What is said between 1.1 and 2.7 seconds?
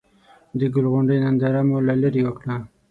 ننداره مو له ليرې وکړه.